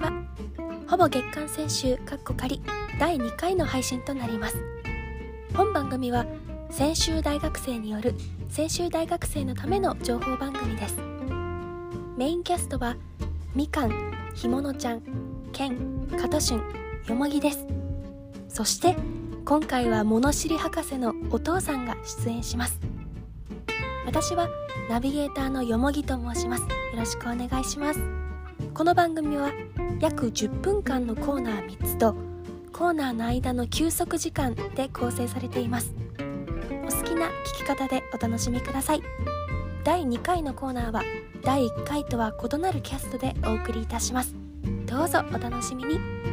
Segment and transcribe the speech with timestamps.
[0.00, 0.12] は、
[0.88, 2.62] ほぼ月刊選集かっこ仮
[2.98, 4.56] 第2回の配信となります。
[5.54, 6.26] 本番組は
[6.70, 8.14] 専修大学生による
[8.48, 10.96] 専修大学生のための情報番組です。
[12.16, 12.96] メインキャストは
[13.54, 15.02] みかんひものちゃん
[15.52, 16.62] けんかとしゅん
[17.08, 17.66] よもぎです。
[18.48, 18.96] そして
[19.44, 22.78] 今回は物知り博士のお父さんが出演します。
[24.06, 24.48] 私は
[24.88, 26.60] ナビゲーターのよもぎと申します。
[26.60, 28.21] よろしくお願いします。
[28.70, 29.52] この番組は
[30.00, 32.14] 約10分間のコーナー3つと
[32.72, 35.94] コーナーの間の休息時間で構成されています。
[36.86, 39.02] お好きな聞き方でお楽しみください。
[39.84, 41.02] 第2回のコーナーは
[41.42, 44.34] 第1回とは異なるキャストでお送りいたします。
[44.86, 46.31] どうぞお楽しみに。